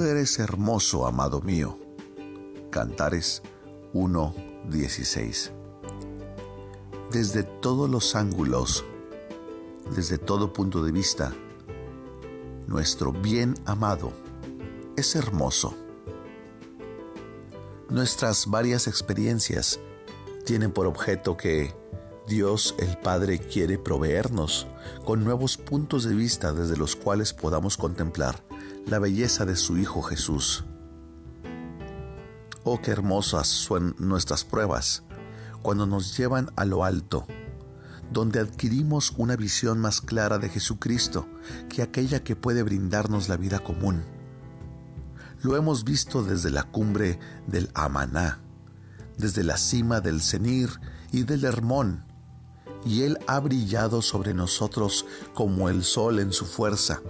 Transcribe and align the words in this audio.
Eres 0.00 0.38
hermoso, 0.38 1.06
amado 1.06 1.40
mío. 1.40 1.76
Cantares 2.70 3.42
1.16. 3.94 5.50
Desde 7.10 7.42
todos 7.42 7.90
los 7.90 8.14
ángulos, 8.14 8.84
desde 9.94 10.16
todo 10.16 10.52
punto 10.52 10.84
de 10.84 10.92
vista, 10.92 11.32
nuestro 12.68 13.12
bien 13.12 13.54
amado 13.64 14.12
es 14.96 15.16
hermoso. 15.16 15.74
Nuestras 17.88 18.46
varias 18.46 18.86
experiencias 18.86 19.80
tienen 20.44 20.70
por 20.70 20.86
objeto 20.86 21.36
que 21.36 21.74
Dios 22.28 22.74
el 22.78 22.98
Padre 22.98 23.38
quiere 23.38 23.78
proveernos 23.78 24.66
con 25.06 25.24
nuevos 25.24 25.56
puntos 25.56 26.04
de 26.04 26.14
vista 26.14 26.52
desde 26.52 26.76
los 26.76 26.94
cuales 26.94 27.32
podamos 27.32 27.78
contemplar 27.78 28.44
la 28.86 28.98
belleza 28.98 29.46
de 29.46 29.56
su 29.56 29.78
Hijo 29.78 30.02
Jesús. 30.02 30.64
Oh, 32.64 32.82
qué 32.82 32.90
hermosas 32.90 33.46
son 33.48 33.96
nuestras 33.98 34.44
pruebas 34.44 35.04
cuando 35.62 35.86
nos 35.86 36.18
llevan 36.18 36.50
a 36.56 36.66
lo 36.66 36.84
alto, 36.84 37.26
donde 38.12 38.40
adquirimos 38.40 39.14
una 39.16 39.34
visión 39.34 39.78
más 39.78 40.02
clara 40.02 40.36
de 40.36 40.50
Jesucristo 40.50 41.26
que 41.70 41.80
aquella 41.80 42.22
que 42.22 42.36
puede 42.36 42.62
brindarnos 42.62 43.30
la 43.30 43.38
vida 43.38 43.60
común. 43.60 44.02
Lo 45.42 45.56
hemos 45.56 45.82
visto 45.82 46.22
desde 46.22 46.50
la 46.50 46.64
cumbre 46.64 47.18
del 47.46 47.70
Amaná, 47.72 48.40
desde 49.16 49.44
la 49.44 49.56
cima 49.56 50.02
del 50.02 50.20
Senir 50.20 50.68
y 51.10 51.22
del 51.22 51.44
Hermón, 51.44 52.07
y 52.88 53.02
Él 53.02 53.18
ha 53.26 53.38
brillado 53.38 54.00
sobre 54.00 54.32
nosotros 54.32 55.04
como 55.34 55.68
el 55.68 55.84
sol 55.84 56.20
en 56.20 56.32
su 56.32 56.46
fuerza. 56.46 57.02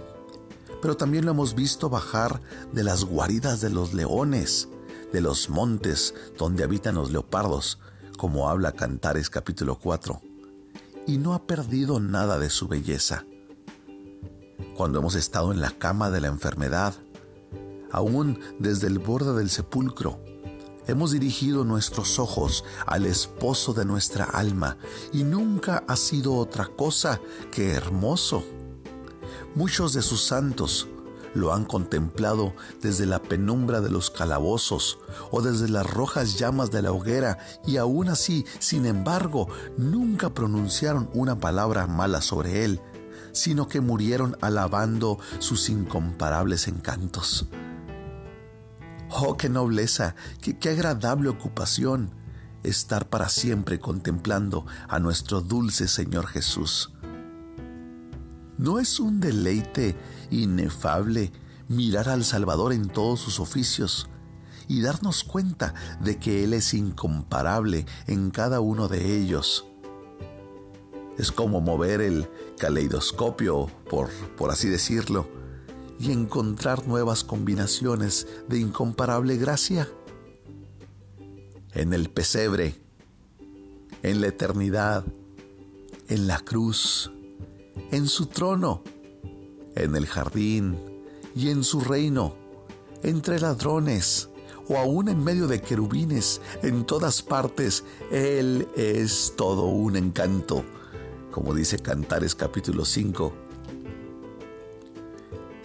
Pero 0.81 0.97
también 0.97 1.23
lo 1.23 1.31
hemos 1.31 1.55
visto 1.55 1.89
bajar 1.89 2.41
de 2.73 2.83
las 2.83 3.05
guaridas 3.05 3.61
de 3.61 3.69
los 3.69 3.93
leones, 3.93 4.67
de 5.13 5.21
los 5.21 5.49
montes 5.49 6.13
donde 6.37 6.65
habitan 6.65 6.95
los 6.95 7.11
leopardos, 7.11 7.79
como 8.17 8.49
habla 8.49 8.73
Cantares 8.73 9.29
capítulo 9.29 9.79
4, 9.79 10.21
y 11.07 11.17
no 11.17 11.33
ha 11.33 11.47
perdido 11.47 12.01
nada 12.01 12.37
de 12.39 12.49
su 12.49 12.67
belleza. 12.67 13.25
Cuando 14.75 14.99
hemos 14.99 15.15
estado 15.15 15.53
en 15.53 15.61
la 15.61 15.71
cama 15.71 16.11
de 16.11 16.19
la 16.19 16.27
enfermedad, 16.27 16.93
aún 17.89 18.37
desde 18.59 18.87
el 18.87 18.99
borde 18.99 19.33
del 19.33 19.49
sepulcro, 19.49 20.19
hemos 20.89 21.11
dirigido 21.11 21.63
nuestros 21.63 22.19
ojos 22.19 22.63
al 22.85 23.05
esposo 23.05 23.73
de 23.73 23.85
nuestra 23.85 24.25
alma 24.25 24.77
y 25.13 25.23
nunca 25.23 25.83
ha 25.87 25.95
sido 25.95 26.35
otra 26.35 26.67
cosa 26.67 27.19
que 27.51 27.71
hermoso. 27.71 28.43
Muchos 29.55 29.93
de 29.93 30.01
sus 30.01 30.21
santos 30.21 30.87
lo 31.33 31.53
han 31.53 31.65
contemplado 31.65 32.53
desde 32.81 33.05
la 33.05 33.21
penumbra 33.21 33.81
de 33.81 33.89
los 33.89 34.09
calabozos 34.09 34.99
o 35.31 35.41
desde 35.41 35.69
las 35.69 35.85
rojas 35.85 36.37
llamas 36.37 36.71
de 36.71 36.81
la 36.81 36.91
hoguera 36.91 37.37
y 37.65 37.77
aún 37.77 38.09
así, 38.09 38.45
sin 38.59 38.85
embargo, 38.85 39.47
nunca 39.77 40.33
pronunciaron 40.33 41.09
una 41.13 41.39
palabra 41.39 41.87
mala 41.87 42.21
sobre 42.21 42.65
él, 42.65 42.81
sino 43.31 43.67
que 43.67 43.81
murieron 43.81 44.37
alabando 44.41 45.19
sus 45.39 45.69
incomparables 45.69 46.67
encantos. 46.67 47.47
Oh, 49.11 49.37
qué 49.37 49.49
nobleza, 49.49 50.15
qué, 50.41 50.57
qué 50.57 50.69
agradable 50.69 51.29
ocupación 51.29 52.11
estar 52.63 53.09
para 53.09 53.29
siempre 53.29 53.79
contemplando 53.79 54.65
a 54.87 54.99
nuestro 54.99 55.41
dulce 55.41 55.87
Señor 55.87 56.27
Jesús. 56.27 56.91
¿No 58.57 58.79
es 58.79 58.99
un 58.99 59.19
deleite 59.19 59.95
inefable 60.29 61.31
mirar 61.67 62.09
al 62.09 62.23
Salvador 62.23 62.73
en 62.73 62.87
todos 62.87 63.19
sus 63.19 63.39
oficios 63.39 64.09
y 64.67 64.81
darnos 64.81 65.23
cuenta 65.23 65.73
de 66.01 66.17
que 66.17 66.43
Él 66.43 66.53
es 66.53 66.73
incomparable 66.73 67.85
en 68.05 68.31
cada 68.31 68.59
uno 68.59 68.87
de 68.87 69.17
ellos? 69.17 69.65
Es 71.17 71.31
como 71.31 71.61
mover 71.61 72.01
el 72.01 72.29
caleidoscopio, 72.57 73.67
por, 73.89 74.09
por 74.37 74.51
así 74.51 74.69
decirlo, 74.69 75.38
y 75.99 76.11
encontrar 76.11 76.87
nuevas 76.87 77.23
combinaciones 77.23 78.27
de 78.47 78.59
incomparable 78.59 79.35
gracia. 79.37 79.89
En 81.73 81.93
el 81.93 82.09
pesebre, 82.09 82.75
en 84.01 84.21
la 84.21 84.27
eternidad, 84.27 85.05
en 86.07 86.25
la 86.25 86.39
cruz, 86.39 87.11
en 87.91 88.07
su 88.07 88.27
trono, 88.27 88.81
en 89.75 89.95
el 89.95 90.07
jardín 90.07 90.77
y 91.35 91.49
en 91.49 91.63
su 91.63 91.81
reino, 91.81 92.35
entre 93.03 93.39
ladrones 93.39 94.29
o 94.69 94.77
aún 94.77 95.09
en 95.09 95.23
medio 95.23 95.47
de 95.47 95.61
querubines, 95.61 96.41
en 96.61 96.85
todas 96.85 97.21
partes, 97.21 97.83
Él 98.11 98.67
es 98.75 99.33
todo 99.35 99.65
un 99.65 99.95
encanto, 99.95 100.63
como 101.31 101.53
dice 101.53 101.79
Cantares 101.79 102.35
capítulo 102.35 102.85
5. 102.85 103.48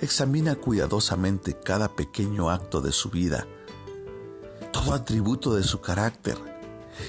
Examina 0.00 0.56
cuidadosamente 0.56 1.58
cada 1.58 1.94
pequeño 1.94 2.50
acto 2.50 2.80
de 2.80 2.92
su 2.92 3.10
vida, 3.10 3.46
todo 4.72 4.92
atributo 4.92 5.54
de 5.54 5.62
su 5.62 5.80
carácter, 5.80 6.36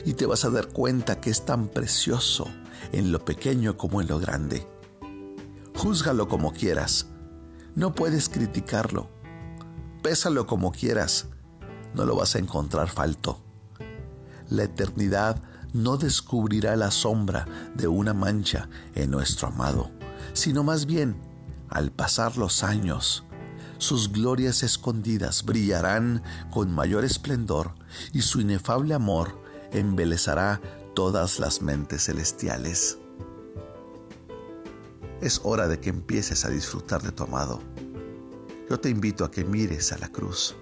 y 0.06 0.14
te 0.14 0.26
vas 0.26 0.46
a 0.46 0.50
dar 0.50 0.68
cuenta 0.68 1.20
que 1.20 1.30
es 1.30 1.46
tan 1.46 1.68
precioso 1.68 2.48
en 2.92 3.12
lo 3.12 3.26
pequeño 3.26 3.76
como 3.76 4.02
en 4.02 4.08
lo 4.08 4.20
grande. 4.20 4.68
Júzgalo 5.76 6.28
como 6.28 6.54
quieras. 6.54 7.08
No 7.76 7.94
puedes 7.94 8.30
criticarlo. 8.30 9.10
Pésalo 10.02 10.48
como 10.48 10.72
quieras. 10.72 11.28
No 11.94 12.06
lo 12.06 12.16
vas 12.16 12.36
a 12.36 12.40
encontrar 12.40 12.88
falto. 12.88 13.40
La 14.50 14.64
eternidad 14.64 15.42
no 15.74 15.98
descubrirá 15.98 16.76
la 16.76 16.92
sombra 16.92 17.46
de 17.76 17.88
una 17.88 18.14
mancha 18.14 18.70
en 18.94 19.12
nuestro 19.12 19.50
amado, 19.50 19.92
sino 20.34 20.64
más 20.64 20.86
bien, 20.86 21.18
al 21.70 21.92
pasar 21.92 22.38
los 22.38 22.64
años, 22.64 23.26
sus 23.78 24.12
glorias 24.12 24.64
escondidas 24.64 25.44
brillarán 25.44 26.24
con 26.52 26.72
mayor 26.72 27.04
esplendor 27.04 27.74
y 28.14 28.22
su 28.22 28.40
inefable 28.40 28.94
amor 28.94 29.42
embelezará 29.72 30.62
todas 30.96 31.40
las 31.40 31.62
mentes 31.62 32.06
celestiales. 32.06 32.98
Es 35.22 35.42
hora 35.44 35.68
de 35.68 35.80
que 35.80 35.90
empieces 35.90 36.46
a 36.46 36.50
disfrutar 36.50 37.02
de 37.02 37.12
tu 37.12 37.24
amado. 37.24 37.62
Yo 38.70 38.80
te 38.80 38.90
invito 38.90 39.26
a 39.26 39.32
que 39.32 39.44
mires 39.44 39.92
a 39.92 39.98
la 39.98 40.08
cruz 40.08 40.56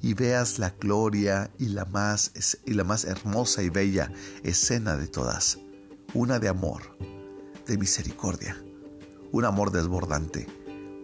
y 0.00 0.14
veas 0.14 0.58
la 0.58 0.70
gloria 0.70 1.50
y 1.58 1.66
la 1.66 1.84
más, 1.84 2.32
y 2.64 2.72
la 2.72 2.84
más 2.84 3.04
hermosa 3.04 3.62
y 3.62 3.68
bella 3.68 4.10
escena 4.42 4.96
de 4.96 5.08
todas, 5.08 5.58
una 6.14 6.38
de 6.38 6.48
amor, 6.48 6.96
de 7.66 7.78
misericordia, 7.78 8.56
un 9.32 9.44
amor 9.44 9.70
desbordante 9.70 10.46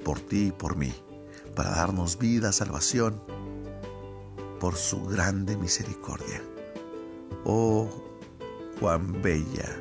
por 0.04 0.20
ti 0.20 0.48
y 0.48 0.52
por 0.52 0.76
mí, 0.76 0.92
para 1.54 1.70
darnos 1.70 2.18
vida, 2.18 2.52
salvación, 2.52 3.22
por 4.60 4.76
su 4.76 5.04
grande 5.04 5.56
misericordia. 5.56 6.42
Oh, 7.44 7.88
cuán 8.78 9.20
bella 9.22 9.76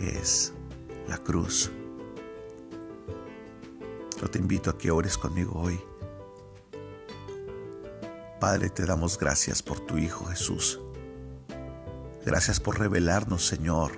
es 0.00 0.52
la 1.08 1.18
cruz. 1.18 1.70
Yo 4.20 4.28
te 4.28 4.38
invito 4.38 4.70
a 4.70 4.78
que 4.78 4.90
ores 4.90 5.16
conmigo 5.16 5.60
hoy. 5.60 5.80
Padre, 8.40 8.70
te 8.70 8.84
damos 8.84 9.18
gracias 9.18 9.62
por 9.62 9.80
tu 9.80 9.98
Hijo 9.98 10.26
Jesús. 10.26 10.80
Gracias 12.24 12.60
por 12.60 12.78
revelarnos, 12.78 13.46
Señor, 13.46 13.92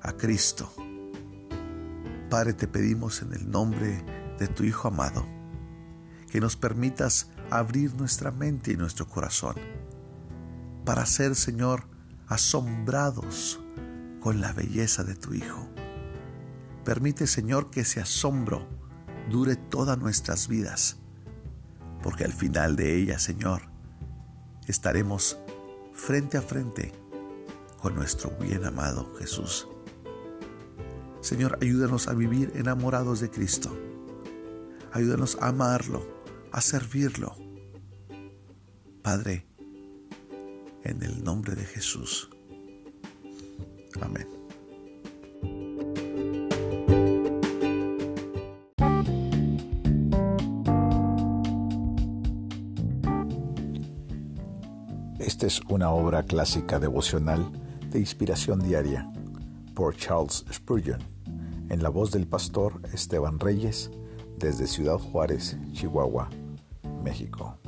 a 0.00 0.12
Cristo. 0.12 0.70
Padre, 2.34 2.52
te 2.52 2.66
pedimos 2.66 3.22
en 3.22 3.32
el 3.32 3.48
nombre 3.48 4.04
de 4.40 4.48
tu 4.48 4.64
Hijo 4.64 4.88
amado, 4.88 5.24
que 6.32 6.40
nos 6.40 6.56
permitas 6.56 7.30
abrir 7.48 7.94
nuestra 7.94 8.32
mente 8.32 8.72
y 8.72 8.76
nuestro 8.76 9.06
corazón 9.06 9.54
para 10.84 11.06
ser, 11.06 11.36
Señor, 11.36 11.84
asombrados 12.26 13.60
con 14.20 14.40
la 14.40 14.52
belleza 14.52 15.04
de 15.04 15.14
tu 15.14 15.32
Hijo. 15.32 15.68
Permite, 16.84 17.28
Señor, 17.28 17.70
que 17.70 17.82
ese 17.82 18.00
asombro 18.00 18.66
dure 19.30 19.54
todas 19.54 19.96
nuestras 19.96 20.48
vidas, 20.48 20.96
porque 22.02 22.24
al 22.24 22.32
final 22.32 22.74
de 22.74 22.96
ella, 22.96 23.20
Señor, 23.20 23.62
estaremos 24.66 25.38
frente 25.92 26.36
a 26.36 26.42
frente 26.42 26.90
con 27.80 27.94
nuestro 27.94 28.30
bien 28.40 28.64
amado 28.64 29.14
Jesús. 29.20 29.68
Señor, 31.24 31.58
ayúdanos 31.62 32.06
a 32.08 32.12
vivir 32.12 32.52
enamorados 32.54 33.20
de 33.20 33.30
Cristo. 33.30 33.74
Ayúdanos 34.92 35.38
a 35.40 35.48
amarlo, 35.48 36.06
a 36.52 36.60
servirlo. 36.60 37.34
Padre, 39.00 39.46
en 40.82 41.02
el 41.02 41.24
nombre 41.24 41.54
de 41.54 41.64
Jesús. 41.64 42.28
Amén. 44.02 44.28
Esta 55.18 55.46
es 55.46 55.62
una 55.70 55.88
obra 55.88 56.24
clásica 56.24 56.78
devocional 56.78 57.50
de 57.88 57.98
inspiración 57.98 58.60
diaria 58.60 59.10
por 59.74 59.96
Charles 59.96 60.44
Spurgeon, 60.52 61.13
en 61.74 61.82
la 61.82 61.88
voz 61.88 62.12
del 62.12 62.28
pastor 62.28 62.80
Esteban 62.92 63.40
Reyes, 63.40 63.90
desde 64.38 64.68
Ciudad 64.68 64.96
Juárez, 64.96 65.56
Chihuahua, 65.72 66.30
México. 67.02 67.58